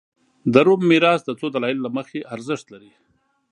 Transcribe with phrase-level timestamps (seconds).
[0.53, 2.91] د روم میراث د څو دلایلو له مخې ارزښت لري